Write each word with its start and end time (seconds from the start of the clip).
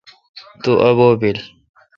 تو 0.63 0.71
ابو° 0.87 1.09
بیلہ۔ 1.19 1.43